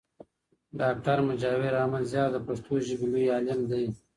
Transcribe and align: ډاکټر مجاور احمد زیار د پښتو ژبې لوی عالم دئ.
ډاکټر 0.79 1.17
مجاور 1.29 1.71
احمد 1.81 2.03
زیار 2.11 2.29
د 2.33 2.37
پښتو 2.47 2.73
ژبې 2.87 3.07
لوی 3.11 3.25
عالم 3.35 3.59
دئ. 3.71 3.85